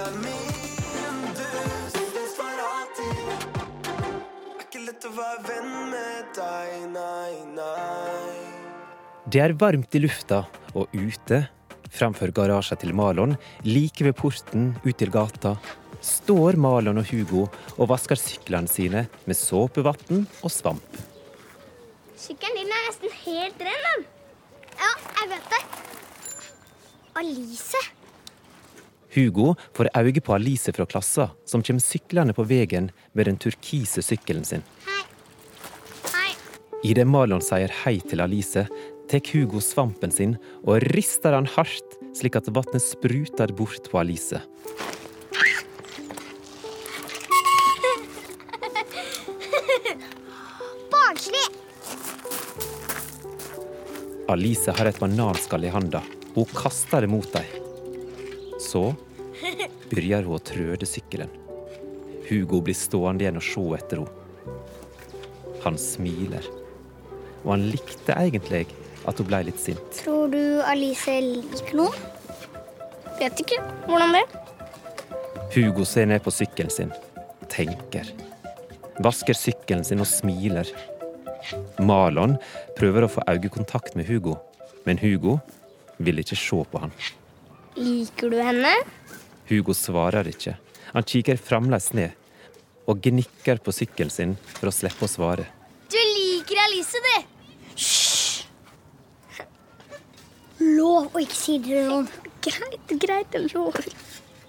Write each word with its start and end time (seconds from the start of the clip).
er 0.00 0.16
min, 0.22 1.20
du 1.36 1.46
ses 1.92 2.34
for 2.38 2.62
alltid. 2.66 3.20
Er 3.90 4.64
ikke 4.64 4.82
lett 4.86 5.06
å 5.06 5.12
være 5.16 5.44
venn 5.48 5.74
med 5.92 6.32
deg, 6.36 6.74
nei, 6.94 7.32
nei. 7.56 8.34
Det 9.30 9.42
er 9.44 9.56
varmt 9.60 9.94
i 9.94 10.02
lufta, 10.02 10.44
og 10.74 10.90
ute, 10.96 11.44
framfor 11.90 12.32
garasjen 12.34 12.80
til 12.80 12.94
Malon, 12.96 13.36
like 13.66 14.06
ved 14.06 14.16
porten 14.18 14.72
ut 14.86 14.96
til 14.98 15.12
gata, 15.14 15.56
står 16.00 16.56
Malon 16.60 17.02
og 17.02 17.12
Hugo 17.12 17.44
og 17.76 17.90
vasker 17.92 18.18
syklene 18.18 18.70
sine 18.70 19.04
med 19.26 19.38
såpevann 19.38 20.24
og 20.40 20.50
svamp. 20.54 21.00
Sykkelen 22.20 22.62
din 22.62 22.72
er 22.72 22.88
nesten 22.88 23.16
helt 23.22 23.64
ren. 23.68 24.04
Ja, 24.80 24.92
jeg 25.20 25.32
vet 25.34 25.54
det. 25.54 25.62
Alice. 27.20 27.99
Hugo 29.14 29.54
får 29.74 29.88
øye 29.98 30.20
på 30.22 30.34
Alice 30.34 30.72
fra 30.72 30.86
klassa, 30.86 31.30
som 31.44 31.62
kommer 31.62 31.80
syklende 31.82 32.32
på 32.36 32.44
veien 32.46 32.90
med 33.12 33.26
den 33.26 33.36
turkise 33.42 34.02
sykkelen 34.06 34.44
sin. 34.46 34.62
Hei. 34.86 35.02
Hei. 36.14 36.30
Idet 36.86 37.06
Marlon 37.10 37.42
sier 37.42 37.70
hei 37.82 38.00
til 38.00 38.20
Alice, 38.22 38.66
tar 39.10 39.20
Hugo 39.32 39.60
svampen 39.64 40.12
sin 40.14 40.36
og 40.62 40.78
rister 40.94 41.30
den 41.34 41.46
hardt, 41.56 41.98
slik 42.14 42.36
at 42.38 42.48
vannet 42.54 42.82
spruter 42.84 43.48
bort 43.56 43.90
på 43.90 43.98
Alice. 43.98 44.40
Barnslig. 50.94 51.46
Alice 54.30 54.70
har 54.70 54.86
et 54.86 55.00
bananskall 55.02 55.64
i 55.66 55.74
handa. 55.74 55.98
Hun 56.36 56.46
kaster 56.54 57.00
det 57.02 57.10
mot 57.10 57.26
dem. 57.34 57.59
Så 58.70 58.82
begynner 59.90 60.26
hun 60.26 60.36
å 60.36 60.42
trøde 60.44 60.86
sykkelen. 60.86 61.30
Hugo 62.28 62.60
blir 62.62 62.76
stående 62.78 63.24
igjen 63.24 63.40
og 63.40 63.46
se 63.46 63.64
etter 63.78 64.02
henne. 64.02 64.16
Han 65.64 65.76
smiler. 65.80 66.46
Og 67.42 67.54
han 67.54 67.66
likte 67.72 68.14
egentlig 68.14 68.66
at 69.08 69.18
hun 69.18 69.28
ble 69.28 69.42
litt 69.48 69.60
sint. 69.60 69.82
Tror 70.04 70.30
du 70.32 70.40
Alice 70.68 71.16
liker 71.24 71.76
noen? 71.80 72.08
Vet 73.20 73.42
ikke. 73.42 73.58
Hvordan 73.88 74.16
det? 74.16 74.24
Hugo 75.50 75.84
ser 75.88 76.06
ned 76.06 76.22
på 76.24 76.32
sykkelen 76.32 76.70
sin, 76.72 76.92
tenker. 77.50 78.06
Vasker 79.02 79.36
sykkelen 79.36 79.82
sin 79.84 80.04
og 80.04 80.08
smiler. 80.08 80.68
Malon 81.82 82.36
prøver 82.78 83.04
å 83.04 83.10
få 83.10 83.24
øyekontakt 83.28 83.96
med 83.98 84.06
Hugo, 84.08 84.36
men 84.86 85.00
Hugo 85.00 85.40
vil 85.98 86.22
ikke 86.22 86.38
se 86.38 86.62
på 86.70 86.84
han. 86.84 86.94
Liker 87.78 88.30
du 88.32 88.38
henne? 88.42 88.72
Hugo 89.50 89.74
svarer 89.74 90.26
ikke. 90.30 90.56
Han 90.94 91.06
kikker 91.06 91.38
fremdeles 91.38 91.92
ned 91.94 92.16
og 92.90 92.98
gnikker 93.04 93.60
på 93.62 93.74
sykkelen 93.74 94.10
sin 94.10 94.36
for 94.56 94.70
å 94.70 94.74
slippe 94.74 95.06
å 95.06 95.10
svare. 95.10 95.46
Du 95.90 95.98
liker 95.98 96.58
Alice, 96.64 96.98
du. 96.98 97.16
Hysj. 97.74 98.46
Lov 100.60 101.14
å 101.14 101.22
ikke 101.22 101.38
si 101.38 101.58
det 101.62 101.70
til 101.70 101.90
noen. 101.90 102.08
Greit, 102.40 102.94
greit, 103.02 103.34
jeg 103.36 103.50
lover. 103.52 103.86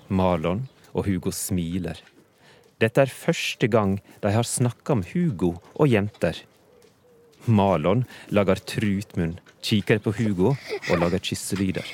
Marlon 0.07 0.63
og 0.95 1.05
Hugo 1.07 1.31
smiler. 1.35 1.99
Dette 2.81 3.03
er 3.03 3.13
første 3.13 3.67
gang 3.69 3.99
de 4.23 4.31
har 4.33 4.47
snakka 4.47 4.95
om 4.95 5.03
Hugo 5.05 5.53
og 5.75 5.91
jenter. 5.91 6.39
Marlon 7.45 8.05
lager 8.33 8.61
trutmunn, 8.69 9.37
kikker 9.65 10.01
på 10.01 10.13
Hugo 10.17 10.55
og 10.55 10.95
lager 11.01 11.21
kysselyder. 11.31 11.85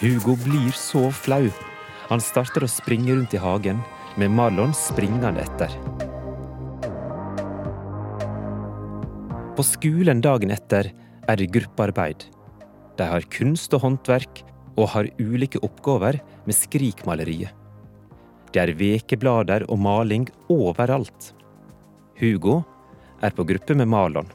Hugo 0.00 0.32
blir 0.32 0.72
så 0.72 1.10
flau. 1.12 1.50
Han 2.08 2.22
starter 2.24 2.64
å 2.64 2.68
springe 2.72 3.12
rundt 3.12 3.34
i 3.36 3.40
hagen, 3.42 3.82
med 4.16 4.32
Marlon 4.32 4.72
springende 4.72 5.42
etter. 5.44 5.74
På 9.58 9.66
skolen 9.66 10.22
dagen 10.24 10.54
etter 10.54 10.88
er 11.28 11.36
det 11.36 11.50
gruppearbeid. 11.52 12.24
De 12.96 13.10
har 13.12 13.28
kunst 13.28 13.76
og 13.76 13.84
håndverk, 13.84 14.40
og 14.80 14.88
har 14.94 15.12
ulike 15.20 15.60
oppgaver 15.66 16.16
med 16.46 16.56
Skrikmaleriet. 16.56 17.52
Det 18.56 18.64
er 18.64 18.72
vekeblader 18.80 19.68
og 19.68 19.82
maling 19.84 20.30
overalt. 20.48 21.34
Hugo 22.16 22.62
er 23.20 23.36
på 23.36 23.44
gruppe 23.44 23.76
med 23.76 23.92
Marlon. 23.92 24.32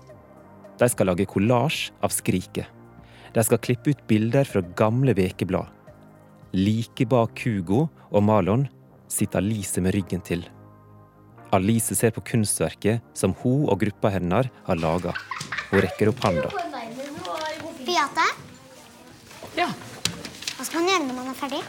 De 0.78 0.94
skal 0.94 1.10
lage 1.10 1.26
kollasj 1.26 1.90
av 2.06 2.14
Skriket. 2.14 2.70
De 3.36 3.44
skal 3.44 3.60
klippe 3.60 3.92
ut 3.92 4.04
bilder 4.08 4.48
fra 4.48 4.62
gamle 4.80 5.14
vekeblad. 5.18 5.68
Like 6.56 7.04
bak 7.12 7.42
Hugo 7.44 7.90
og 8.12 8.24
Malon 8.24 8.68
sitter 9.12 9.42
Alice 9.44 9.82
med 9.84 9.92
ryggen 9.96 10.24
til. 10.24 10.46
Alice 11.54 11.96
ser 12.00 12.14
på 12.16 12.24
kunstverket 12.26 13.04
som 13.14 13.36
hun 13.42 13.68
og 13.68 13.80
gruppa 13.84 14.14
hennes 14.16 14.48
har 14.68 14.80
laga. 14.80 15.12
Hun 15.72 15.84
rekker 15.84 16.14
opp 16.14 16.24
handa. 16.24 16.50
Beate, 17.86 18.28
Ja. 19.56 19.68
hva 19.68 20.66
skal 20.66 20.82
man 20.82 20.90
gjøre 20.90 21.08
når 21.08 21.16
man 21.20 21.28
er 21.28 21.38
ferdig? 21.38 21.64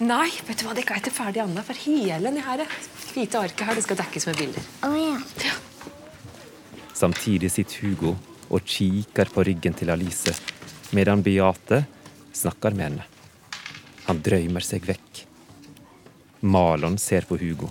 Nei, 0.00 0.28
vet 0.46 0.58
du 0.58 0.66
hva, 0.66 0.74
det 0.74 0.84
er 0.84 0.98
ikke 1.00 1.10
ferdig 1.10 1.40
ennå. 1.40 1.62
For 1.64 1.72
hele 1.86 2.18
denne 2.20 2.66
hvite 3.14 3.38
arket 3.40 3.64
her, 3.66 3.74
det 3.74 3.84
skal 3.86 3.96
dekkes 3.96 4.26
med 4.26 4.36
bilder. 4.36 4.66
Å 4.84 4.90
ja. 4.92 5.52
Samtidig 6.92 7.50
sitter 7.50 7.86
Hugo 7.86 8.16
og 8.50 8.60
kikker 8.64 9.32
på 9.32 9.44
ryggen 9.46 9.74
til 9.74 9.90
Alice, 9.90 10.34
medan 10.90 11.22
Beate 11.22 11.84
snakker 12.32 12.76
med 12.76 12.84
henne. 12.90 13.06
Han 14.06 14.20
drømmer 14.22 14.62
seg 14.62 14.86
vekk. 14.86 15.24
Malon 16.46 16.98
ser 16.98 17.26
på 17.26 17.38
Hugo. 17.40 17.70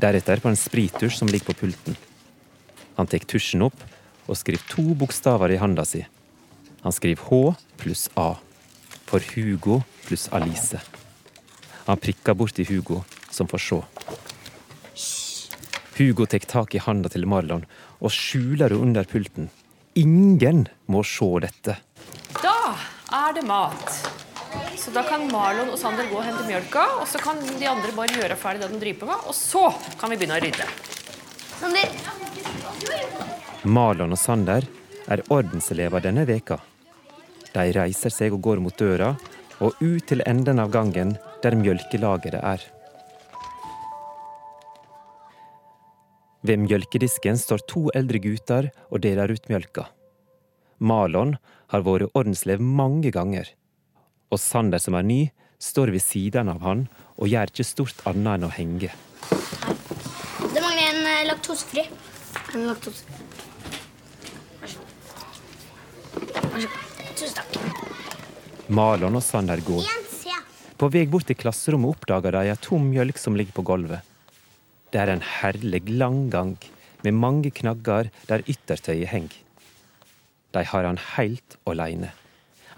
Deretter 0.00 0.40
på 0.42 0.50
en 0.50 0.58
sprittusj 0.58 1.20
som 1.20 1.30
ligger 1.30 1.52
på 1.52 1.66
pulten. 1.66 1.98
Han 2.96 3.06
tar 3.06 3.22
tusjen 3.28 3.62
opp 3.68 3.78
og 4.26 4.38
skriver 4.38 4.64
to 4.70 4.84
bokstaver 4.98 5.52
i 5.54 5.60
handa 5.60 5.84
si. 5.86 6.02
Han 6.82 6.94
skriver 6.94 7.22
H 7.28 7.54
pluss 7.78 8.08
A. 8.18 8.34
For 9.06 9.22
Hugo 9.34 9.82
pluss 10.06 10.28
Alice. 10.32 10.80
Han 11.86 11.98
prikker 12.00 12.34
borti 12.38 12.64
Hugo, 12.64 13.02
som 13.30 13.48
får 13.50 13.62
se. 13.68 13.80
Hugo 15.98 16.26
tar 16.26 16.46
tak 16.48 16.74
i 16.74 16.82
handa 16.82 17.10
til 17.12 17.26
Marlon 17.28 17.66
og 18.00 18.14
skjuler 18.14 18.72
henne 18.72 18.82
under 18.88 19.06
pulten. 19.06 19.50
Ingen 19.94 20.66
må 20.88 21.02
se 21.04 21.28
dette. 21.44 21.76
Er 23.10 23.32
det 23.34 23.42
mat. 23.46 24.12
Så 24.76 24.90
da 24.94 25.02
kan 25.06 25.24
Marlon 25.32 25.70
og 25.72 25.78
Sander 25.80 26.08
gå 26.10 26.16
og 26.18 26.24
hente 26.26 26.44
mjølka, 26.46 26.84
og 27.00 27.06
så 27.08 27.20
kan 27.22 27.38
de 27.40 27.68
andre 27.68 27.92
bare 27.96 28.14
gjøre 28.18 28.36
ferdig 28.40 28.62
det 28.62 28.70
de 28.72 28.80
driver 28.82 29.00
på 29.00 29.08
med, 29.10 29.26
og 29.30 29.34
så 29.36 29.64
kan 30.00 30.12
vi 30.12 30.18
begynne 30.20 30.38
å 30.38 30.42
rydde. 30.44 30.66
Sander, 31.62 31.88
Marlon 33.64 34.14
og 34.16 34.20
Sander 34.20 34.66
er 35.12 35.22
ordenselever 35.30 36.02
denne 36.04 36.26
veka. 36.28 36.58
De 37.52 37.66
reiser 37.76 38.12
seg 38.12 38.34
og 38.34 38.42
går 38.44 38.62
mot 38.64 38.76
døra 38.78 39.12
og 39.62 39.78
ut 39.80 40.06
til 40.08 40.24
enden 40.26 40.58
av 40.58 40.72
gangen 40.74 41.16
der 41.44 41.56
mjølkelageret 41.58 42.42
er. 42.42 42.64
Ved 46.42 46.58
mjølkedisken 46.64 47.38
står 47.38 47.62
to 47.70 47.86
eldre 47.94 48.18
gutter 48.24 48.72
og 48.90 49.04
deler 49.04 49.30
ut 49.30 49.44
mjølka. 49.50 49.86
Marlon 50.82 51.36
har 51.70 51.84
vært 51.86 52.10
ordenslev 52.18 52.60
mange 52.60 53.12
ganger, 53.14 53.46
og 54.34 54.40
Sander 54.42 54.82
som 54.82 54.96
er 54.98 55.06
ny, 55.06 55.20
står 55.62 55.92
ved 55.94 56.02
siden 56.02 56.50
av 56.50 56.64
han 56.66 56.86
og 57.14 57.30
gjør 57.30 57.52
ikke 57.52 57.66
stort 57.66 58.02
annet 58.08 58.40
enn 58.40 58.46
å 58.48 58.50
henge. 58.50 58.90
det 59.30 60.62
mangler 60.64 60.88
en 60.88 61.06
eh, 61.06 61.26
laktosefri. 61.28 61.84
En 62.56 62.66
laktosefri. 62.66 63.14
Vær 64.62 64.72
så 64.72 64.82
god. 64.82 64.88
Vær 66.34 66.64
så 66.64 66.72
god. 66.72 66.80
Tusen 67.20 67.36
takk. 67.38 67.60
Marlon 68.72 69.20
og 69.20 69.22
Sander 69.22 69.62
går. 69.62 69.86
På 70.80 70.88
vei 70.90 71.04
bort 71.06 71.28
til 71.30 71.38
klasserommet 71.38 71.94
oppdager 71.94 72.34
de 72.34 72.50
ei 72.50 72.58
tom 72.58 72.88
mjølk 72.90 73.20
som 73.22 73.38
ligger 73.38 73.54
på 73.54 73.62
gulvet. 73.70 74.02
Det 74.90 74.98
er 74.98 75.12
en 75.12 75.22
herlig 75.22 75.84
lang 75.86 76.24
gang 76.32 76.56
med 77.06 77.14
mange 77.14 77.54
knagger 77.54 78.10
der 78.26 78.42
yttertøyet 78.50 79.12
henger. 79.12 79.38
De 80.52 80.64
har 80.64 80.84
han 80.84 80.98
helt 81.16 81.56
aleine. 81.64 82.10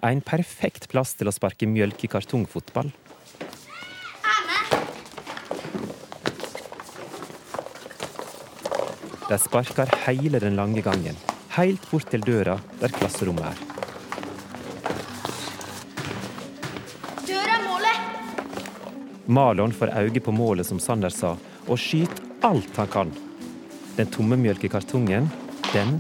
En 0.03 0.21
perfekt 0.23 0.87
plass 0.93 1.15
til 1.19 1.27
å 1.27 1.35
sparke 1.35 1.67
mjølk 1.67 2.05
i 2.07 2.11
kartongfotball. 2.13 2.91
De 9.25 9.39
sparker 9.41 9.91
hele 10.05 10.39
den 10.39 10.59
lange 10.59 10.85
gangen, 10.85 11.17
helt 11.57 11.87
bort 11.91 12.11
til 12.13 12.23
døra 12.23 12.59
der 12.79 12.93
klasserommet 12.95 13.49
er. 13.49 13.63
Døra 17.25 17.57
er 17.57 17.65
målet. 17.65 19.25
Malon 19.27 19.75
får 19.75 19.97
øye 20.05 20.23
på 20.23 20.37
målet 20.37 20.69
som 20.69 20.79
Sander 20.79 21.11
sa, 21.11 21.33
og 21.67 21.81
skyter 21.81 22.23
alt 22.47 22.77
han 22.79 22.93
kan. 22.93 23.17
Den 23.97 24.13
tomme 24.13 24.39
mjølkekartongen, 24.39 25.27
den 25.73 25.99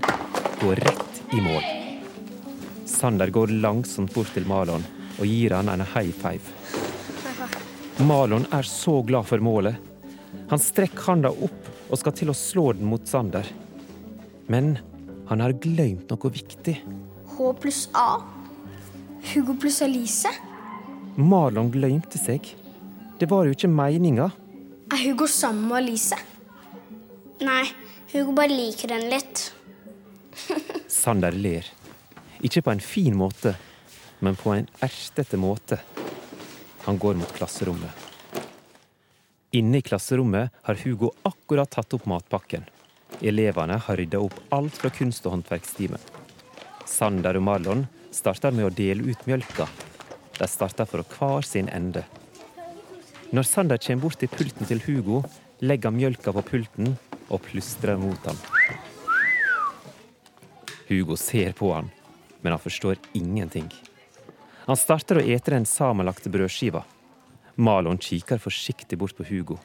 går 0.60 0.84
rett 0.84 1.03
i 1.34 1.40
mål. 1.40 1.64
Sander 2.86 3.30
går 3.34 3.46
langsomt 3.46 4.14
bort 4.14 4.30
til 4.34 4.46
Malon 4.46 4.84
og 5.18 5.26
gir 5.26 5.54
han 5.56 5.70
en 5.72 5.82
high 5.94 6.12
five. 6.14 6.54
Malon 8.06 8.46
er 8.54 8.66
så 8.66 9.00
glad 9.06 9.26
for 9.26 9.42
målet. 9.42 9.74
Han 10.50 10.60
strekker 10.62 11.08
handa 11.08 11.30
opp 11.30 11.70
og 11.88 11.98
skal 11.98 12.14
til 12.18 12.30
å 12.30 12.36
slå 12.38 12.72
den 12.78 12.86
mot 12.90 13.06
Sander. 13.08 13.46
Men 14.50 14.76
han 15.30 15.42
har 15.42 15.56
glemt 15.58 16.10
noe 16.10 16.32
viktig. 16.34 16.76
H 17.34 17.52
pluss 17.62 17.86
A. 17.98 18.20
Hugo 19.32 19.56
pluss 19.58 19.80
Elise. 19.82 20.30
Marlon 21.16 21.70
glemte 21.72 22.20
seg. 22.20 22.46
Det 23.18 23.30
var 23.30 23.46
jo 23.46 23.54
ikke 23.56 23.70
meninga. 23.70 24.30
Er 24.92 25.02
Hugo 25.06 25.26
sammen 25.30 25.68
med 25.70 25.82
Alice? 25.82 26.18
Nei, 27.42 27.64
Hugo 28.12 28.34
bare 28.36 28.52
liker 28.52 28.94
henne 28.94 29.10
litt. 29.14 29.48
Sander 31.04 31.32
ler. 31.36 31.66
Ikke 32.40 32.62
på 32.64 32.72
en 32.72 32.80
fin 32.80 33.16
måte, 33.16 33.50
men 34.24 34.38
på 34.40 34.54
en 34.54 34.68
ertete 34.80 35.36
måte. 35.36 35.76
Han 36.86 36.96
går 36.98 37.18
mot 37.20 37.34
klasserommet. 37.36 37.90
Inne 39.52 39.82
i 39.82 39.84
klasserommet 39.84 40.54
har 40.64 40.80
Hugo 40.80 41.10
akkurat 41.28 41.74
tatt 41.76 41.92
opp 41.92 42.08
matpakken. 42.08 42.64
Elevene 43.20 43.76
har 43.84 44.00
rydda 44.00 44.22
opp 44.24 44.40
alt 44.56 44.80
fra 44.80 44.90
kunst- 44.96 45.28
og 45.28 45.36
håndverkstimen. 45.36 46.00
Sander 46.88 47.36
og 47.36 47.46
Marlon 47.50 47.84
starter 48.08 48.56
med 48.56 48.70
å 48.70 48.72
dele 48.72 49.04
ut 49.12 49.28
mjølka. 49.28 49.68
De 50.40 50.48
starter 50.48 50.88
for 50.88 51.04
hver 51.04 51.44
sin 51.44 51.68
ende. 51.68 52.06
Når 53.28 53.50
Sander 53.52 53.76
kommer 53.76 54.08
bort 54.08 54.22
til 54.24 54.32
pulten 54.32 54.72
til 54.72 54.80
Hugo, 54.88 55.20
legger 55.60 55.92
han 55.92 56.00
mjølka 56.00 56.32
på 56.32 56.48
pulten 56.48 56.94
og 57.28 57.44
plystrer 57.44 58.00
mot 58.00 58.30
han. 58.32 58.40
Hugo 60.88 61.16
ser 61.16 61.52
på 61.56 61.72
han, 61.72 61.90
men 62.40 62.52
han 62.52 62.60
forstår 62.60 62.96
ingenting. 63.12 63.70
Han 64.64 64.76
starter 64.80 65.20
å 65.20 65.24
ete 65.24 65.52
den 65.54 65.66
sammenlagte 65.68 66.32
brødskiva. 66.32 66.84
Malon 67.56 68.00
kikker 68.00 68.40
forsiktig 68.42 68.98
bort 68.98 69.16
på 69.16 69.26
Hugo. 69.28 69.58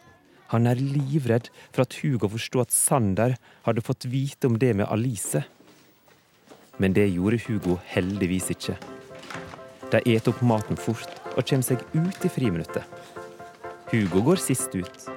Han 0.49 0.65
er 0.67 0.81
livredd 0.81 1.49
for 1.69 1.83
at 1.85 1.95
Hugo 2.01 2.29
forsto 2.31 2.61
at 2.63 2.73
Sander 2.73 3.35
hadde 3.67 3.85
fått 3.85 4.07
vite 4.09 4.49
om 4.49 4.57
det 4.59 4.73
med 4.75 4.89
Alice. 4.89 5.43
Men 6.77 6.95
det 6.95 7.09
gjorde 7.11 7.41
Hugo 7.45 7.77
heldigvis 7.91 8.49
ikke. 8.55 8.77
De 9.89 10.01
et 10.05 10.27
opp 10.29 10.41
maten 10.45 10.77
fort 10.77 11.15
og 11.35 11.43
kommer 11.43 11.65
seg 11.65 11.83
ut 11.93 12.25
i 12.25 12.31
friminuttet. 12.31 12.85
Hugo 13.89 14.21
går 14.25 14.41
sist 14.41 14.75
ut. 14.77 15.07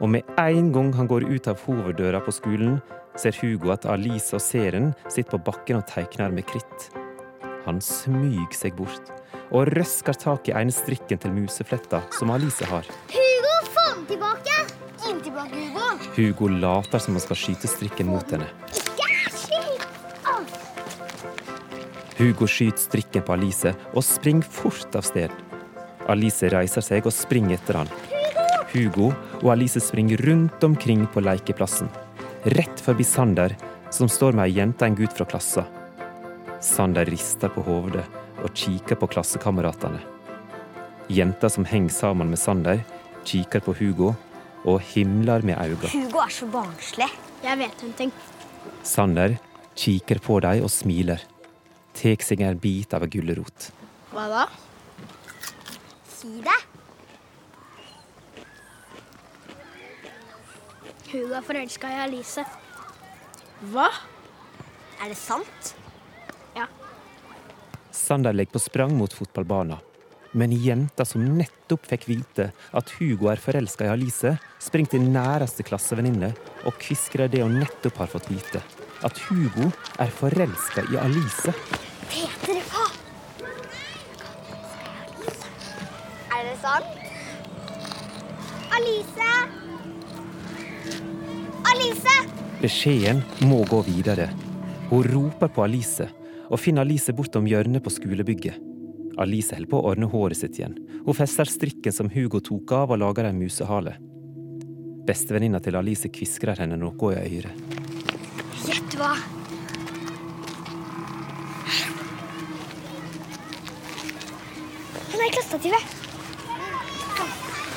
Og 0.00 0.08
med 0.12 0.28
en 0.40 0.70
gang 0.72 0.92
han 0.96 1.08
går 1.08 1.28
ut 1.28 1.48
av 1.48 1.60
hoveddøra 1.64 2.20
på 2.24 2.32
skolen, 2.36 2.78
ser 3.20 3.36
Hugo 3.40 3.72
at 3.74 3.86
Alice 3.88 4.34
og 4.36 4.42
Seren 4.44 4.92
sitter 5.08 5.36
på 5.36 5.42
bakken 5.50 5.80
og 5.80 5.86
tegner 5.90 6.32
med 6.34 6.46
kritt. 6.48 6.88
Han 7.66 7.80
smyger 7.82 8.54
seg 8.54 8.76
bort 8.78 9.12
og 9.50 9.70
røsker 9.74 10.16
tak 10.18 10.50
i 10.50 10.54
ene 10.58 10.74
strikken 10.74 11.20
til 11.22 11.34
musefletta 11.34 12.02
som 12.14 12.32
Alice 12.34 12.66
har. 12.66 12.86
Hugo, 13.12 13.54
få 13.74 13.86
den 13.92 14.06
tilbake! 14.12 14.56
Inn 15.06 15.20
tilbake, 15.22 15.66
Hugo. 15.74 15.86
Hugo 16.16 16.48
later 16.48 17.02
som 17.02 17.18
han 17.18 17.24
skal 17.24 17.38
skyte 17.38 17.70
strikken 17.70 18.10
mot 18.10 18.30
henne. 18.34 18.48
Hugo 22.16 22.48
skyter 22.48 22.80
strikken 22.80 23.26
på 23.26 23.34
Alice 23.36 23.74
og 23.92 24.04
springer 24.06 24.48
fort 24.48 24.96
av 24.96 25.04
sted. 25.04 25.32
Alice 26.08 26.48
reiser 26.52 26.84
seg 26.84 27.06
og 27.06 27.14
springer 27.14 27.58
etter 27.58 27.82
han. 27.82 27.90
Hugo 28.72 29.10
og 29.42 29.52
Alice 29.52 29.82
springer 29.84 30.20
rundt 30.26 30.64
omkring 30.64 31.04
på 31.12 31.22
lekeplassen. 31.24 31.90
Rett 32.46 32.80
forbi 32.80 33.04
Sander, 33.04 33.56
som 33.90 34.08
står 34.08 34.36
med 34.38 34.46
ei 34.46 34.60
jente 34.60 34.84
og 34.84 34.92
en 34.92 34.96
gutt 35.00 35.16
fra 35.18 35.24
klassa. 35.26 35.64
Sander 36.62 37.08
rister 37.10 37.50
på 37.50 37.64
hodet 37.66 38.04
og 38.38 38.52
kikker 38.54 38.94
på 39.00 39.08
klassekameratene. 39.10 39.98
Jenta 41.10 41.50
som 41.50 41.66
henger 41.66 41.90
sammen 41.96 42.30
med 42.30 42.38
Sander, 42.38 42.84
kikker 43.26 43.64
på 43.66 43.74
Hugo 43.80 44.12
og 44.62 44.78
himler 44.92 45.42
med 45.42 45.58
øynene. 45.58 45.90
Hugo 45.90 46.22
er 46.22 46.30
så 46.36 46.46
barnslig. 46.46 47.10
Jeg 47.42 47.62
vet 47.64 47.82
en 47.82 47.98
ting. 47.98 48.14
Sander 48.86 49.34
kikker 49.74 50.22
på 50.22 50.38
dem 50.46 50.62
og 50.62 50.70
smiler. 50.70 51.26
Tek 51.98 52.22
seg 52.22 52.46
en 52.46 52.62
bit 52.62 52.94
av 52.94 53.08
en 53.08 53.10
gulrot. 53.10 53.72
Hva 54.14 54.30
da? 54.30 54.46
Si 56.14 56.30
det. 56.46 56.60
Hugo 61.12 61.36
er 61.38 61.44
forelska 61.46 61.90
i 61.90 61.98
Alice. 62.02 62.42
Hva? 63.72 63.86
Er 65.02 65.12
det 65.12 65.18
sant? 65.18 65.74
Ja. 66.56 66.66
Sander 67.94 68.34
legger 68.34 68.56
på 68.56 68.62
sprang 68.66 68.96
mot 68.96 69.12
fotballbanen. 69.12 69.78
Men 70.36 70.52
jenta 70.52 71.06
som 71.08 71.22
nettopp 71.38 71.86
fikk 71.88 72.08
vite 72.10 72.50
at 72.76 72.90
Hugo 72.98 73.30
er 73.32 73.40
forelska 73.40 73.86
i 73.86 73.92
Alice, 73.94 74.34
springer 74.60 74.96
til 74.96 75.06
næreste 75.08 75.64
klassevenninne 75.64 76.34
og 76.68 76.76
kviskrer 76.82 77.30
det 77.32 77.40
hun 77.44 77.56
nettopp 77.62 78.02
har 78.02 78.10
fått 78.12 78.28
vite. 78.28 78.60
At 79.06 79.16
Hugo 79.28 79.70
er 80.02 80.12
forelska 80.12 80.84
i 80.92 81.00
Alice. 81.00 81.54
Peter, 82.10 82.60
hva? 82.68 82.88
Er 86.36 86.50
det 86.50 86.58
sant? 86.60 87.06
Alice! 88.76 89.55
Alice! 91.76 92.14
Beskjeden 92.62 93.20
må 93.44 93.60
gå 93.68 93.82
videre. 93.84 94.30
Hun 94.88 95.04
roper 95.04 95.50
på 95.52 95.64
Alice, 95.66 96.08
og 96.48 96.60
finner 96.62 96.86
Alice 96.86 97.12
bortom 97.12 97.46
hjørnet 97.50 97.84
på 97.84 97.92
skolebygget. 97.92 98.56
Alice 99.20 99.54
holder 99.56 99.70
på 99.70 99.80
å 99.80 99.92
ordne 99.92 100.08
håret 100.12 100.38
sitt 100.40 100.58
igjen. 100.58 100.76
Hun 101.04 101.16
fester 101.16 101.48
strikken 101.48 101.94
som 101.94 102.10
Hugo 102.12 102.40
tok 102.44 102.72
av, 102.76 102.92
og 102.94 103.00
lager 103.02 103.28
en 103.28 103.40
musehale. 103.40 103.96
Bestevenninna 105.06 105.60
til 105.62 105.78
Alice 105.78 106.10
kviskrer 106.12 106.64
henne 106.64 106.78
noe 106.80 107.12
i 107.14 107.38
øret. 107.40 107.64
Gjett 108.66 108.98
hva? 108.98 109.12
Han 115.12 115.22
er 115.22 115.28
i 115.28 115.32
klassestativet. 115.36 115.96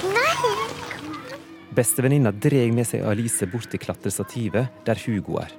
Nei! 0.09 0.78
Bestevenninna 1.79 2.33
dreg 2.35 2.73
med 2.75 2.83
seg 2.83 3.05
Alice 3.07 3.47
bort 3.47 3.69
til 3.71 3.79
klatrestativet, 3.79 4.67
der 4.83 4.99
Hugo 4.99 5.37
er. 5.39 5.53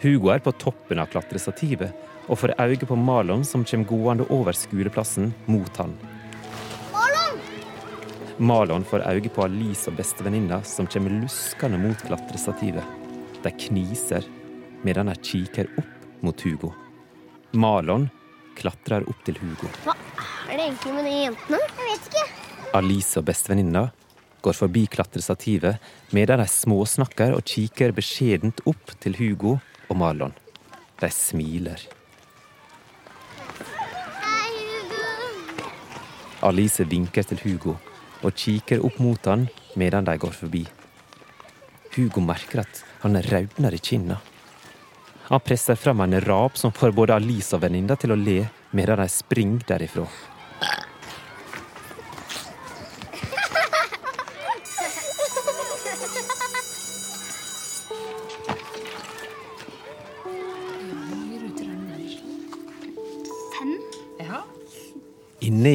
Hugo 0.00 0.30
er 0.32 0.40
på 0.40 0.54
toppen 0.56 1.00
av 1.02 1.10
klatrestativet 1.12 1.92
og 2.24 2.38
får 2.40 2.54
øye 2.56 2.88
på 2.88 2.96
Marlon 2.96 3.44
som 3.44 3.64
kommer 3.68 3.90
gående 3.90 4.26
over 4.32 4.56
skoleplassen 4.56 5.34
mot 5.44 5.76
han. 5.76 5.92
Marlon! 6.94 7.36
Marlon 8.38 8.86
får 8.88 9.04
øye 9.10 9.32
på 9.34 9.44
Alice 9.44 9.90
og 9.90 9.98
bestevenninna 9.98 10.62
som 10.64 10.88
kommer 10.88 11.12
luskende 11.18 11.82
mot 11.84 12.06
klatrestativet. 12.08 12.96
De 13.44 13.52
kniser 13.66 14.24
medan 14.88 15.12
de 15.12 15.18
kikker 15.20 15.68
opp 15.76 16.24
mot 16.24 16.46
Hugo. 16.48 16.72
Marlon 17.52 18.08
klatrer 18.56 19.04
opp 19.04 19.20
til 19.28 19.36
Hugo. 19.42 19.68
Hva 19.84 19.98
er 20.48 20.56
det 20.56 20.70
egentlig 20.70 20.96
med 20.96 21.10
de 21.10 21.14
jentene? 21.26 21.60
Jeg 21.60 21.92
vet 21.92 22.10
ikke. 22.14 22.26
Alice 22.80 23.20
og 23.20 23.28
bestevenninna 23.28 23.86
går 24.46 24.54
forbi 24.54 24.86
klatrestativet, 24.86 25.82
medan 26.14 26.40
de 26.42 26.46
småsnakker 26.50 27.34
og 27.34 27.44
kikker 27.46 27.94
beskjedent 27.96 28.62
opp 28.70 28.94
til 29.02 29.18
Hugo 29.18 29.56
og 29.90 29.98
Marlon. 29.98 30.34
De 31.02 31.10
smiler. 31.12 31.82
Alice 36.46 36.84
vinker 36.86 37.26
til 37.26 37.40
Hugo 37.42 37.74
og 38.22 38.36
kikker 38.38 38.84
opp 38.86 39.00
mot 39.02 39.26
han 39.26 39.48
medan 39.76 40.06
de 40.06 40.14
går 40.20 40.34
forbi. 40.36 40.62
Hugo 41.96 42.22
merker 42.22 42.62
at 42.62 42.82
han 43.02 43.18
raudner 43.26 43.74
i 43.74 43.82
kinna. 43.82 44.20
Han 45.26 45.42
presser 45.42 45.74
fram 45.74 46.04
en 46.04 46.20
rap 46.22 46.58
som 46.60 46.72
får 46.72 46.94
både 46.94 47.16
Alice 47.16 47.56
og 47.56 47.64
venninna 47.64 47.96
til 47.98 48.14
å 48.14 48.20
le 48.20 48.44
medan 48.76 49.02
de 49.02 49.08
springer 49.10 49.66
derifra. 49.66 50.06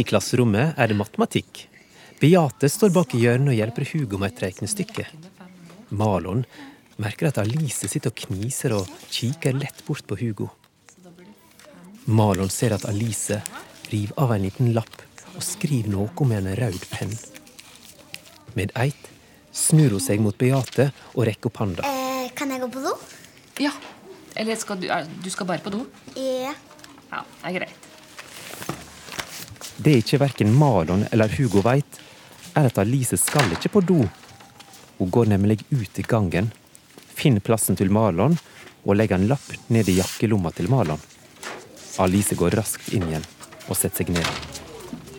Inne 0.01 0.07
i 0.07 0.13
klasserommet 0.17 0.79
er 0.81 0.89
det 0.89 0.95
matematikk. 0.97 1.67
Beate 2.17 2.65
står 2.73 2.89
bak 2.89 3.11
i 3.13 3.19
hjørnet 3.21 3.51
og 3.51 3.57
hjelper 3.59 3.85
Hugo 3.85 4.17
med 4.17 4.31
et 4.31 4.39
regnestykke. 4.47 5.03
Malon 5.93 6.41
merker 6.97 7.27
at 7.29 7.37
Alice 7.37 7.85
sitter 7.85 8.09
og 8.09 8.17
kniser 8.17 8.73
og 8.73 8.89
kikker 9.13 9.53
lett 9.59 9.83
bort 9.85 10.01
på 10.09 10.17
Hugo. 10.17 10.47
Malon 12.09 12.49
ser 12.49 12.73
at 12.73 12.87
Alice 12.89 13.37
river 13.91 14.17
av 14.17 14.33
en 14.33 14.47
liten 14.47 14.71
lapp 14.73 15.03
og 15.35 15.45
skriver 15.45 15.93
noe 15.93 16.27
med 16.31 16.49
en 16.49 16.57
rød 16.63 16.81
penn. 16.95 17.13
Med 18.57 18.73
eit 18.81 19.11
snur 19.53 19.99
hun 19.99 20.01
seg 20.01 20.25
mot 20.25 20.33
Beate 20.33 20.89
og 21.13 21.27
rekker 21.29 21.51
opp 21.51 21.61
handa. 21.61 21.85
Eh, 21.85 22.33
kan 22.33 22.49
jeg 22.49 22.65
gå 22.65 22.71
på 22.73 22.87
do? 22.87 22.97
ja. 23.61 23.75
Eller 24.33 24.57
skal 24.57 24.81
du, 24.81 24.89
du 25.21 25.29
skal 25.29 25.45
bare 25.45 25.61
på 25.61 25.69
do? 25.77 25.85
Ja. 26.17 26.57
Ja, 27.11 27.21
det 27.21 27.49
er 27.51 27.57
greit. 27.59 27.80
Det 29.83 29.95
ikke 29.97 30.19
verken 30.21 30.51
Malon 30.53 31.07
eller 31.11 31.31
Hugo 31.33 31.63
veit, 31.65 31.95
er 32.53 32.67
at 32.69 32.77
Alice 32.77 33.17
skal 33.17 33.47
ikke 33.55 33.71
på 33.73 33.81
do. 33.81 34.01
Hun 34.99 35.09
går 35.09 35.31
nemlig 35.31 35.63
ut 35.71 35.97
i 35.97 36.05
gangen, 36.05 36.51
finner 37.17 37.41
plassen 37.41 37.79
til 37.79 37.89
Malon 37.89 38.37
og 38.83 38.97
legger 38.99 39.17
en 39.17 39.25
lapp 39.31 39.47
ned 39.73 39.89
i 39.89 39.97
jakkelomma 39.97 40.51
til 40.53 40.69
Malon. 40.69 41.01
Alice 41.97 42.37
går 42.37 42.53
raskt 42.59 42.91
inn 42.93 43.07
igjen 43.09 43.25
og 43.67 43.77
setter 43.79 44.03
seg 44.03 44.13
ned. 44.13 44.29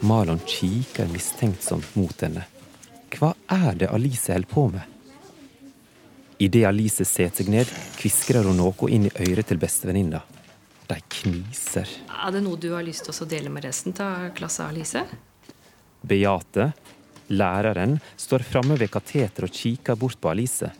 Malon 0.07 0.38
kikker 0.47 1.11
mistenksomt 1.11 1.97
mot 1.99 2.23
henne. 2.23 2.45
Hva 3.16 3.33
er 3.50 3.75
det 3.81 3.90
Alice 3.90 4.31
holder 4.31 4.52
på 4.52 4.69
med? 4.76 4.87
Idet 6.38 6.69
Alice 6.71 7.02
setter 7.09 7.42
seg 7.42 7.50
ned, 7.50 7.75
kviskrer 7.99 8.47
hun 8.47 8.62
noe 8.62 8.95
inn 8.95 9.11
i 9.11 9.16
øret 9.26 9.50
til 9.50 9.59
bestevenninna. 9.62 10.23
De 11.23 11.31
kniser. 11.31 11.88
Er 12.09 12.33
det 12.35 12.43
noe 12.43 12.59
du 12.59 12.73
har 12.75 12.83
lyst 12.83 13.07
til 13.07 13.14
å 13.14 13.29
dele 13.29 13.50
med 13.52 13.64
resten 13.67 13.95
av 14.02 14.31
klassen, 14.37 14.67
Alice? 14.71 15.05
Beate, 16.02 16.73
læreren, 17.31 17.99
står 18.17 18.43
framme 18.47 18.76
ved 18.79 18.91
kateteret 18.91 19.47
og 19.47 19.55
kikker 19.55 19.99
bort 19.99 20.19
på 20.21 20.33
Alice. 20.33 20.73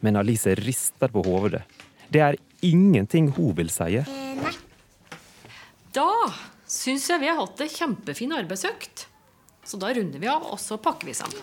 Men 0.00 0.16
Alice 0.16 0.54
rister 0.60 1.12
på 1.12 1.22
hodet. 1.24 1.62
Det 2.08 2.20
er 2.20 2.38
ingenting 2.64 3.30
hun 3.36 3.54
vil 3.56 3.70
si. 3.72 3.98
Eh, 4.00 4.08
nei. 4.40 4.54
Da 5.92 6.08
syns 6.66 7.08
jeg 7.10 7.20
vi 7.20 7.28
har 7.28 7.38
hatt 7.40 7.60
en 7.60 7.72
kjempefin 7.72 8.32
arbeidsøkt. 8.36 9.06
Så 9.64 9.80
da 9.80 9.92
runder 9.96 10.20
vi 10.20 10.28
av, 10.28 10.44
og 10.52 10.60
så 10.60 10.76
pakker 10.80 11.08
vi 11.08 11.16
sammen. 11.16 11.40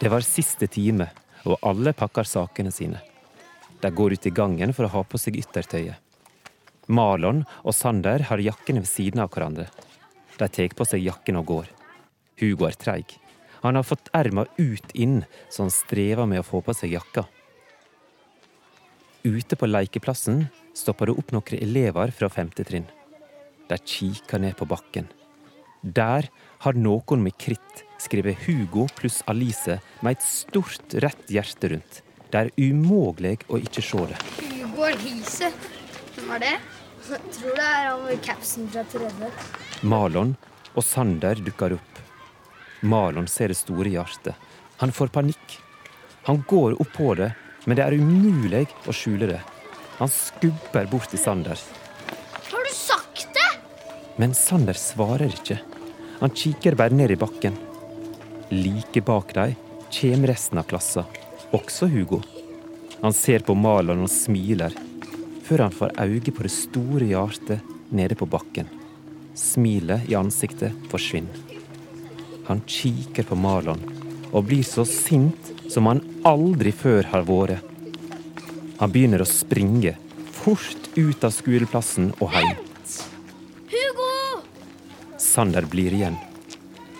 Det 0.00 0.10
var 0.10 0.24
siste 0.26 0.66
time, 0.66 1.06
og 1.46 1.58
alle 1.66 1.92
pakker 1.94 2.26
sakene 2.26 2.72
sine. 2.74 3.02
De 3.80 3.90
går 3.90 4.16
ut 4.16 4.26
i 4.26 4.32
gangen 4.34 4.74
for 4.76 4.86
å 4.86 4.94
ha 4.96 5.02
på 5.06 5.18
seg 5.20 5.38
yttertøyet. 5.40 6.09
Malon 6.90 7.44
og 7.62 7.74
Sander 7.76 8.24
har 8.26 8.42
jakkene 8.42 8.82
ved 8.82 8.90
siden 8.90 9.22
av 9.22 9.30
hverandre. 9.30 9.68
De 10.36 10.48
tar 10.48 10.74
på 10.74 10.86
seg 10.88 11.04
jakken 11.04 11.38
og 11.40 11.46
går. 11.50 11.68
Hugo 12.40 12.66
er 12.66 12.78
treig. 12.80 13.18
Han 13.60 13.76
har 13.76 13.84
fått 13.84 14.08
erma 14.16 14.46
ut 14.58 14.94
inn, 14.96 15.20
så 15.52 15.66
han 15.66 15.74
strever 15.74 16.26
med 16.26 16.40
å 16.40 16.46
få 16.46 16.62
på 16.64 16.74
seg 16.74 16.96
jakka. 16.96 17.26
Ute 19.22 19.56
på 19.60 19.68
lekeplassen 19.68 20.46
stopper 20.76 21.10
det 21.10 21.18
opp 21.20 21.34
noen 21.36 21.60
elever 21.60 22.12
fra 22.16 22.30
femte 22.32 22.64
trinn. 22.64 22.88
De 23.68 23.76
kikker 23.76 24.40
ned 24.40 24.56
på 24.58 24.66
bakken. 24.66 25.10
Der 25.82 26.26
har 26.64 26.76
noen 26.76 27.22
med 27.24 27.36
kritt 27.40 27.84
skrevet 28.00 28.40
Hugo 28.46 28.86
pluss 28.96 29.20
Alice 29.28 29.78
med 30.00 30.16
et 30.16 30.24
stort, 30.24 30.96
rett 31.04 31.32
hjerte 31.32 31.74
rundt. 31.74 32.00
Det 32.30 32.46
er 32.46 32.52
umulig 32.56 33.36
å 33.50 33.60
ikke 33.60 33.84
se 33.84 34.08
det. 34.08 34.18
Hugo 34.40 34.88
Alice. 34.88 35.52
Hvem 36.16 36.36
er 36.36 36.46
det? 36.46 36.56
Jeg 37.10 37.32
tror 37.34 37.56
det 37.58 37.66
er 37.66 37.86
han 37.88 38.02
med 38.06 38.20
capsen 38.22 38.68
fra 38.70 38.84
tredje. 38.86 39.30
Malon 39.82 40.36
og 40.76 40.84
Sander 40.86 41.40
dukker 41.42 41.74
opp. 41.74 42.00
Malon 42.86 43.26
ser 43.28 43.50
det 43.50 43.58
store 43.58 43.90
hjertet. 43.90 44.36
Han 44.80 44.92
får 44.94 45.10
panikk. 45.12 45.56
Han 46.28 46.44
går 46.48 46.76
opp 46.80 46.92
på 46.94 47.14
det, 47.18 47.32
men 47.66 47.76
det 47.76 47.84
er 47.84 47.96
umulig 47.98 48.66
å 48.86 48.94
skjule 48.94 49.26
det. 49.32 49.40
Han 49.98 50.12
skubber 50.12 50.86
bort 50.92 51.10
til 51.12 51.20
Sander. 51.20 51.58
Har 52.46 52.68
du 52.68 52.72
sagt 52.76 53.26
det? 53.34 53.50
Men 54.22 54.36
Sander 54.36 54.78
svarer 54.78 55.26
ikke. 55.28 55.58
Han 56.20 56.32
kikker 56.36 56.78
bare 56.78 56.94
ned 56.94 57.10
i 57.10 57.18
bakken. 57.18 57.58
Like 58.54 59.02
bak 59.02 59.34
dem 59.34 59.56
kommer 59.90 60.30
resten 60.30 60.60
av 60.62 60.68
klassen, 60.70 61.04
også 61.50 61.88
Hugo. 61.90 62.20
Han 63.00 63.14
ser 63.16 63.42
på 63.42 63.56
Malon 63.58 64.04
og 64.04 64.10
smiler, 64.12 64.74
før 65.50 65.64
han 65.64 65.74
får 65.74 65.96
øye 65.98 66.30
på 66.30 66.44
det 66.46 66.52
store 66.54 67.06
hjertet 67.10 67.72
nede 67.90 68.14
på 68.14 68.28
bakken. 68.30 68.68
Smilet 69.34 70.06
i 70.06 70.14
ansiktet 70.14 70.76
forsvinner. 70.92 71.34
Han 72.46 72.62
kikker 72.70 73.26
på 73.26 73.34
Marlon 73.34 73.82
og 74.30 74.46
blir 74.46 74.62
så 74.62 74.84
sint 74.86 75.50
som 75.70 75.90
han 75.90 76.04
aldri 76.26 76.70
før 76.70 77.08
har 77.10 77.26
vært. 77.26 77.66
Han 78.78 78.94
begynner 78.94 79.24
å 79.24 79.28
springe, 79.28 79.96
fort 80.30 80.86
ut 80.94 81.26
av 81.26 81.34
skoleplassen 81.34 82.12
og 82.22 82.30
hjem. 82.32 82.54
Hugo! 83.74 84.08
Sander 85.18 85.66
blir 85.66 85.98
igjen. 85.98 86.16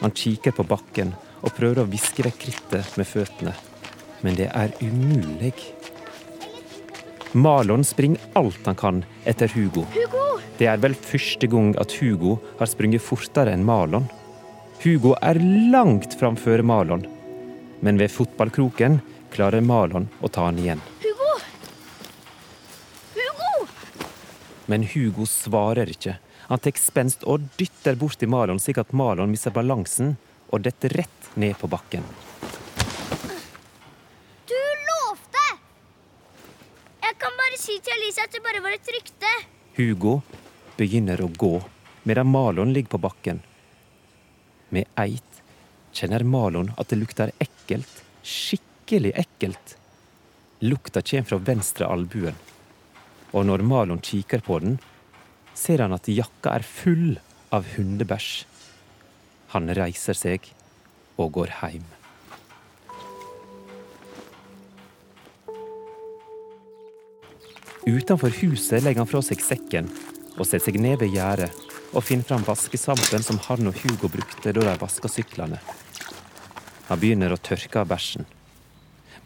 Han 0.03 0.11
kikker 0.11 0.59
på 0.59 0.67
bakken 0.67 1.15
og 1.41 1.55
prøver 1.55 1.85
å 1.85 1.91
viske 1.91 2.27
vekk 2.27 2.43
krittet 2.49 2.99
med 2.99 3.07
føttene. 3.07 3.55
Men 4.27 4.37
det 4.37 4.51
er 4.51 4.75
umulig. 4.83 5.55
Malon 7.33 7.85
springer 7.85 8.21
alt 8.35 8.67
han 8.67 8.79
kan 8.79 9.05
etter 9.25 9.51
Hugo. 9.55 9.85
Hugo! 9.95 10.41
Det 10.59 10.67
er 10.69 10.81
vel 10.83 10.95
første 10.95 11.47
gang 11.51 11.75
at 11.81 11.93
Hugo 12.01 12.39
har 12.59 12.69
sprunget 12.69 13.05
fortere 13.05 13.55
enn 13.55 13.65
Malon. 13.65 14.09
Hugo 14.83 15.15
er 15.23 15.39
langt 15.73 16.17
framfor 16.21 16.63
Malon, 16.67 17.07
men 17.81 18.01
ved 18.01 18.13
fotballkroken 18.13 18.99
klarer 19.35 19.63
Malon 19.65 20.09
å 20.21 20.29
ta 20.33 20.49
han 20.49 20.59
igjen. 20.59 20.83
Hugo! 21.05 21.31
Hugo! 23.15 23.69
Men 24.73 24.89
Hugo 24.91 25.29
svarer 25.29 25.93
ikke. 25.93 26.17
Han 26.51 26.59
tar 26.59 26.75
spenst 26.83 27.23
og 27.31 27.45
dytter 27.61 27.95
borti 27.95 28.27
Marlon, 28.27 28.59
slik 28.59 28.81
at 28.83 28.91
Malon 28.91 29.31
mister 29.31 29.55
balansen 29.55 30.17
og 30.51 30.65
detter 30.65 30.91
rett 30.99 31.29
ned 31.39 31.55
på 31.61 31.71
bakken. 31.71 32.03
Du 34.51 34.59
lovte! 34.89 35.45
Jeg 37.05 37.15
kan 37.23 37.39
bare 37.39 37.61
si 37.63 37.79
til 37.79 37.95
Alice 37.95 38.25
at 38.27 38.35
det 38.61 38.67
var 38.67 38.75
et 38.77 38.89
rykte. 38.93 39.29
Hugo 39.79 40.19
begynner 40.77 41.23
å 41.25 41.31
gå, 41.33 41.55
medan 42.05 42.29
Malon 42.29 42.75
ligger 42.77 42.93
på 42.93 42.99
bakken. 43.07 43.39
Med 44.69 44.91
eit 45.01 45.39
kjenner 45.97 46.27
Malon 46.29 46.69
at 46.77 46.91
det 46.93 46.99
lukter 47.01 47.33
ekkelt. 47.41 48.03
Skikkelig 48.21 49.15
ekkelt. 49.23 49.73
Lukta 50.61 51.01
kommer 51.01 51.31
fra 51.31 51.39
venstre 51.47 51.89
albuen. 51.89 52.37
Og 53.33 53.47
når 53.49 53.65
Malon 53.65 54.03
kikker 54.05 54.45
på 54.45 54.59
den, 54.61 54.77
ser 55.57 55.81
han 55.81 55.97
at 55.97 56.11
jakka 56.13 56.53
er 56.59 56.67
full 56.67 57.17
av 57.57 57.65
hundebæsj. 57.79 58.45
Han 59.57 59.73
reiser 59.73 60.21
seg 60.21 60.53
og 61.17 61.33
går 61.39 61.57
heim. 61.63 61.89
Utenfor 67.91 68.31
huset 68.43 68.85
legger 68.85 69.03
han 69.03 69.09
fra 69.11 69.23
seg 69.25 69.41
sekken 69.43 69.89
og 70.37 70.45
setter 70.47 70.69
seg 70.69 70.77
ned 70.83 71.01
ved 71.01 71.15
gjerdet 71.17 71.49
og 71.91 72.05
finner 72.07 72.29
fram 72.29 72.45
vaskesvampen 72.47 73.25
som 73.27 73.41
han 73.49 73.71
og 73.71 73.79
Hugo 73.83 74.11
brukte 74.13 74.53
da 74.55 74.63
de 74.63 74.75
vaska 74.79 75.11
syklene. 75.11 75.59
Han 76.87 77.01
begynner 77.03 77.35
å 77.35 77.41
tørke 77.41 77.83
av 77.83 77.91
bæsjen. 77.91 78.29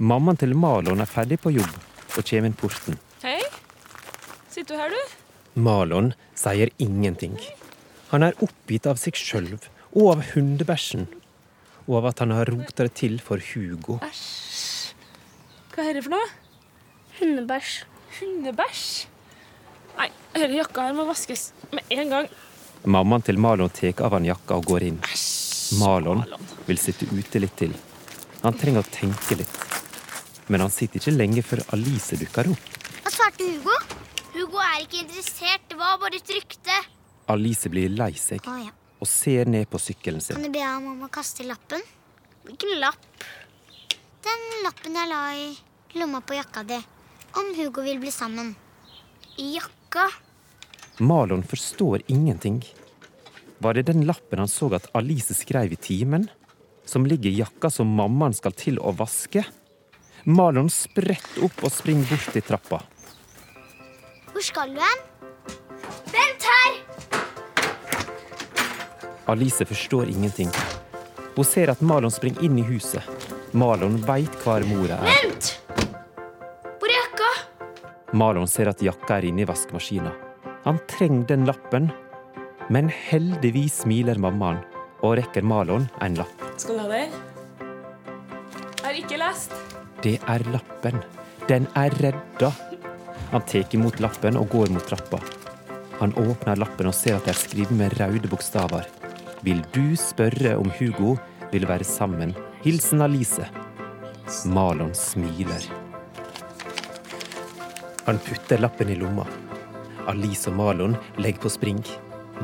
Mammaen 0.01 0.41
til 0.41 0.57
Malon 0.57 1.03
er 1.05 1.11
ferdig 1.11 1.43
på 1.43 1.53
jobb 1.53 1.77
og 2.15 2.23
kommer 2.23 2.49
inn 2.49 2.57
porten. 2.57 2.99
Hei. 3.25 3.43
Sitter 4.55 4.75
du 4.75 4.81
her, 4.81 4.97
du? 4.97 5.15
Malon 5.61 6.13
sier 6.39 6.73
ingenting. 6.81 7.37
Han 8.15 8.25
er 8.25 8.39
oppgitt 8.45 8.89
av 8.89 9.01
seg 9.03 9.19
sjøl 9.19 9.55
og 9.93 10.13
av 10.15 10.29
hundebæsjen. 10.33 11.09
Og 11.85 11.99
av 12.01 12.15
at 12.15 12.23
han 12.25 12.33
har 12.33 12.49
rota 12.49 12.87
det 12.87 12.95
til 12.97 13.19
for 13.21 13.43
Hugo. 13.53 14.01
Æsj. 14.07 14.95
Hva 15.75 15.91
er 15.91 15.99
det 15.99 16.07
for 16.07 16.17
noe? 16.17 16.31
Hundebæsj. 17.19 17.83
Hundebæsj? 18.19 19.07
Nei, 19.99 20.11
denne 20.35 20.59
jakka 20.59 20.89
her 20.89 20.97
må 20.97 21.07
vaskes 21.09 21.53
med 21.75 21.95
en 21.95 22.13
gang. 22.13 22.29
Mammaen 22.85 23.25
til 23.25 23.39
Malon 23.41 23.73
tar 23.73 24.03
av 24.05 24.15
han 24.19 24.27
jakka 24.29 24.59
og 24.61 24.69
går 24.69 24.89
inn. 24.91 25.01
Æsj. 25.09 25.79
Malon 25.81 26.23
vil 26.69 26.79
sitte 26.79 27.09
ute 27.11 27.41
litt 27.41 27.57
til. 27.59 27.75
Han 28.45 28.57
trenger 28.61 28.85
å 28.85 28.91
tenke 28.93 29.39
litt. 29.41 29.61
Men 30.53 30.61
han 30.67 30.73
sitter 30.73 31.01
ikke 31.01 31.15
lenge 31.17 31.45
før 31.47 31.63
Alice 31.73 32.19
dukker 32.21 32.51
opp. 32.53 32.73
Hva 33.05 33.13
svarte 33.13 33.47
Hugo? 33.49 33.77
Hugo 34.35 34.61
er 34.61 34.83
ikke 34.85 35.01
interessert. 35.01 35.65
Det 35.71 35.79
var 35.81 35.97
bare 36.03 36.21
et 36.21 36.35
rykte. 36.37 36.77
Alice 37.33 37.71
blir 37.73 37.93
lei 37.97 38.13
seg 38.21 38.45
ja. 38.45 38.73
og 39.01 39.09
ser 39.09 39.49
ned 39.49 39.71
på 39.73 39.81
sykkelen 39.81 40.21
sin. 40.21 40.37
Kan 40.37 40.45
du 40.45 40.53
be 40.53 40.65
ham 40.65 40.91
om 40.93 41.07
å 41.07 41.13
kaste 41.13 41.47
lappen? 41.49 41.81
Hvilken 42.45 42.77
lapp? 42.83 43.07
Den 44.25 44.45
lappen 44.67 44.99
jeg 45.01 45.09
la 45.09 45.23
i 45.41 45.49
lomma 45.97 46.21
på 46.21 46.37
jakka 46.37 46.67
di. 46.69 46.77
Om 47.35 47.55
Hugo 47.57 47.83
vil 47.83 47.99
bli 47.99 48.11
sammen. 48.11 48.55
I 49.37 49.55
jakka? 49.55 50.11
Malon 50.99 51.43
forstår 51.43 52.03
ingenting. 52.07 52.65
Var 53.59 53.75
det 53.75 53.83
den 53.83 54.05
lappen 54.07 54.39
han 54.39 54.49
så 54.49 54.69
at 54.75 54.87
Alice 54.95 55.35
skrev 55.35 55.73
i 55.73 55.77
timen? 55.77 56.29
Som 56.85 57.07
ligger 57.07 57.31
i 57.31 57.39
jakka 57.41 57.71
som 57.71 57.91
mammaen 57.91 58.35
skal 58.35 58.53
til 58.53 58.79
å 58.79 58.93
vaske? 58.95 59.45
Malon 60.25 60.71
spretter 60.71 61.45
opp 61.45 61.65
og 61.65 61.73
springer 61.73 62.07
bort 62.13 62.31
til 62.33 62.47
trappa. 62.47 62.81
Hvor 64.31 64.45
skal 64.45 64.75
du 64.77 64.81
hen? 64.85 65.03
Vent 66.15 66.49
her! 66.53 66.79
Alice 69.27 69.67
forstår 69.67 70.13
ingenting. 70.13 70.51
Hun 71.35 71.45
ser 71.45 71.73
at 71.73 71.83
Malon 71.83 72.15
springer 72.15 72.47
inn 72.47 72.59
i 72.63 72.67
huset. 72.69 73.03
Malon 73.53 73.99
veit 74.07 74.43
hvor 74.45 74.63
mora 74.71 75.01
er. 75.03 75.11
Vent! 75.25 75.64
Malon 78.15 78.47
ser 78.47 78.71
at 78.71 78.83
jakka 78.85 79.17
er 79.19 79.27
inne 79.27 79.43
i 79.43 79.49
vaskemaskina. 79.49 80.13
Han 80.65 80.79
trenger 80.87 81.27
den 81.33 81.49
lappen, 81.49 81.89
men 82.71 82.87
heldigvis 82.89 83.81
smiler 83.83 84.21
mammaen 84.23 84.61
og 85.03 85.17
rekker 85.19 85.43
Malon 85.43 85.89
en 86.05 86.21
lapp. 86.21 86.45
Skal 86.57 86.79
du 86.79 86.85
ha 86.85 86.89
den? 86.93 87.17
Har 88.85 89.01
ikke 89.01 89.19
lest. 89.19 89.57
Det 90.05 90.21
er 90.31 90.47
lappen. 90.55 91.03
Den 91.49 91.67
er 91.75 91.93
redda. 91.99 92.53
Han 93.33 93.43
tar 93.51 93.75
imot 93.75 93.99
lappen 94.05 94.39
og 94.39 94.47
går 94.53 94.71
mot 94.71 94.87
trappa. 94.87 95.19
Han 95.99 96.15
åpner 96.21 96.61
lappen 96.63 96.91
og 96.91 96.95
ser 96.95 97.19
at 97.19 97.27
det 97.27 97.35
er 97.35 97.43
skrevet 97.43 97.75
med 97.75 97.99
røde 97.99 98.31
bokstaver. 98.31 98.87
Vil 99.43 99.65
du 99.75 99.97
spørre 99.99 100.55
om 100.61 100.71
Hugo 100.79 101.17
vil 101.51 101.67
være 101.67 101.85
sammen? 101.89 102.37
Hilsen 102.63 103.03
Alice. 103.03 103.49
Malon 104.47 104.95
smiler. 104.95 105.84
Han 108.05 108.19
putter 108.19 108.59
lappen 108.59 108.91
i 108.93 108.97
lomma. 109.01 109.25
Alice 110.07 110.51
og 110.51 110.59
Malon 110.59 110.97
legger 111.17 111.41
på 111.47 111.53
spring 111.53 111.81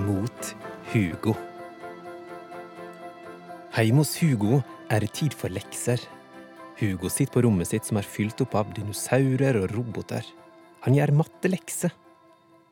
mot 0.07 0.55
Hugo. 0.93 1.35
Hjemme 3.76 4.02
hos 4.02 4.14
Hugo 4.21 4.62
er 4.93 5.05
det 5.05 5.12
tid 5.17 5.37
for 5.37 5.52
lekser. 5.52 6.00
Hugo 6.81 7.09
sitter 7.12 7.33
på 7.35 7.43
rommet 7.45 7.69
sitt 7.69 7.85
som 7.88 8.00
er 8.00 8.09
fylt 8.09 8.40
opp 8.45 8.57
av 8.57 8.73
dinosaurer 8.76 9.59
og 9.61 9.73
roboter. 9.75 10.25
Han 10.85 10.97
gjør 10.97 11.12
mattelekser. 11.21 11.93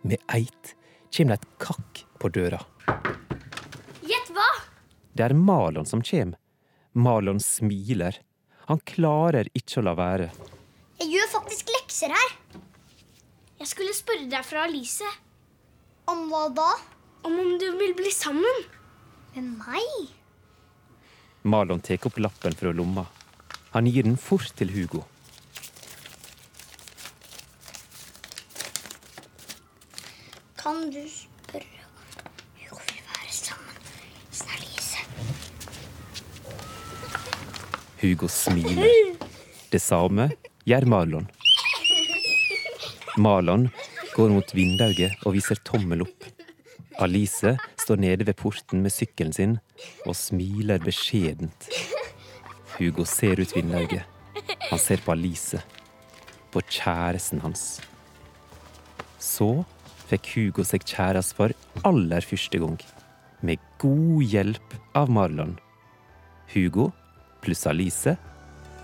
Med 0.08 0.24
eit 0.32 0.74
kommer 1.12 1.36
det 1.36 1.42
et 1.42 1.48
kakk 1.60 2.02
på 2.20 2.30
døra. 2.32 2.60
Gjett 4.08 4.32
hva? 4.32 4.48
Det 5.12 5.28
er 5.28 5.36
Malon 5.36 5.88
som 5.88 6.00
kommer. 6.00 6.40
Malon 6.96 7.40
smiler. 7.40 8.16
Han 8.68 8.80
klarer 8.88 9.52
ikke 9.56 9.82
å 9.82 9.86
la 9.90 9.96
være. 9.98 10.30
Jeg 10.98 11.12
gjør 11.14 11.28
faktisk 11.36 11.72
lekser 11.76 12.16
her. 12.16 12.32
Jeg 13.58 13.66
skulle 13.72 13.94
spørre 13.96 14.28
deg 14.30 14.44
fra 14.46 14.64
Alice. 14.68 15.06
Om 16.08 16.28
hva 16.30 16.44
da? 16.54 16.68
Om 17.26 17.38
om 17.42 17.54
du 17.58 17.66
vil 17.80 17.94
bli 17.98 18.10
sammen. 18.14 18.64
Med 19.34 19.48
meg? 19.58 20.12
Malon 21.42 21.82
tar 21.82 22.06
opp 22.06 22.20
lappen 22.22 22.54
fra 22.58 22.70
lomma. 22.74 23.04
Han 23.74 23.88
gir 23.90 24.06
den 24.06 24.16
fort 24.16 24.52
til 24.58 24.70
Hugo. 24.74 25.02
Kan 30.58 30.90
du 30.94 31.02
spørre 31.10 31.82
om 31.88 32.30
Hugo 32.62 32.78
vil 32.88 33.02
være 33.10 33.32
sammen 33.32 33.82
med 33.82 34.54
Alice? 34.54 35.02
Hugo 38.02 38.28
smiler. 38.28 39.18
Det 39.72 39.82
samme 39.82 40.30
gjør 40.64 40.86
Marlon. 40.94 41.28
Marlon 43.18 43.68
går 44.14 44.32
mot 44.32 44.54
vinduet 44.54 45.24
og 45.26 45.34
viser 45.36 45.58
tommel 45.66 46.04
opp. 46.06 46.26
Alice 47.02 47.54
står 47.78 48.00
nede 48.02 48.26
ved 48.26 48.38
porten 48.38 48.82
med 48.82 48.94
sykkelen 48.94 49.34
sin 49.34 49.56
og 50.06 50.16
smiler 50.18 50.82
beskjedent. 50.82 51.68
Hugo 52.78 53.06
ser 53.06 53.42
ut 53.42 53.54
vinduet. 53.56 54.02
Han 54.70 54.80
ser 54.80 55.02
på 55.04 55.12
Alice, 55.14 55.60
på 56.52 56.62
kjæresten 56.70 57.42
hans. 57.42 57.80
Så 59.18 59.50
fikk 60.08 60.32
Hugo 60.34 60.66
seg 60.66 60.86
kjæreste 60.86 61.36
for 61.38 61.54
aller 61.88 62.24
første 62.24 62.62
gang, 62.62 62.78
med 63.42 63.62
god 63.82 64.24
hjelp 64.34 64.78
av 64.98 65.10
Marlon. 65.12 65.58
Hugo 66.54 66.90
pluss 67.44 67.66
Alice 67.70 68.16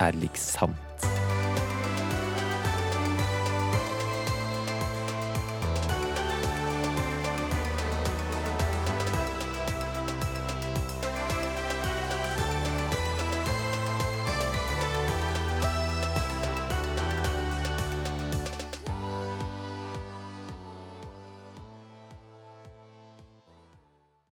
er 0.02 0.20
lik 0.20 0.38
sant. 0.38 1.13